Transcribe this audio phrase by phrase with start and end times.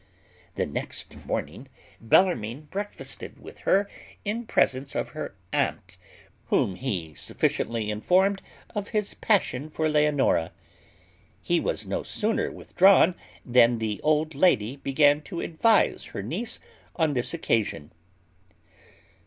[0.55, 1.67] The next morning
[2.01, 3.87] Bellarmine breakfasted with her
[4.25, 5.97] in presence of her aunt,
[6.47, 8.41] whom he sufficiently informed
[8.73, 10.53] of his passion for Leonora.
[11.39, 13.13] He was no sooner withdrawn
[13.45, 16.57] than the old lady began to advise her niece
[16.95, 17.91] on this occasion.